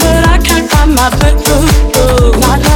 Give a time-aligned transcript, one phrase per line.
[0.00, 1.10] but I can't find my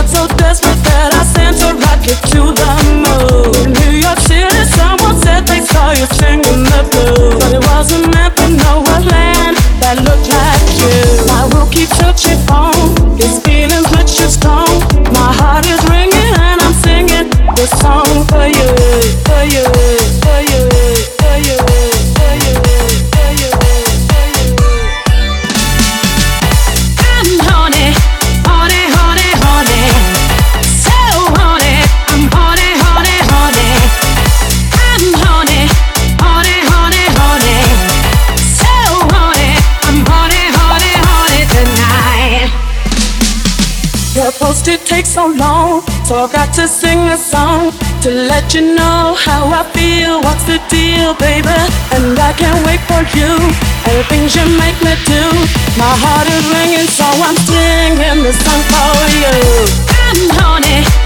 [0.08, 3.72] so desperate that I sent a rocket to the moon.
[3.72, 6.82] New York City, someone said they saw you singing the
[7.40, 11.00] but it wasn't meant for no land that looked like you.
[11.32, 11.88] I will keep
[13.16, 13.84] this feeling
[14.20, 14.84] you stone.
[15.16, 17.32] My heart is ringing and I'm singing
[17.80, 18.68] song for you,
[19.24, 19.64] for you,
[20.20, 20.60] for you,
[21.16, 21.75] for you.
[44.46, 45.82] supposed to take so long?
[46.04, 50.20] So I got to sing a song to let you know how I feel.
[50.22, 51.58] What's the deal, baby?
[51.94, 53.32] And I can't wait for you
[53.86, 55.24] and the things you make me do.
[55.74, 59.34] My heart is ringing, so I'm singing this song for you.
[60.06, 61.05] I'm horny.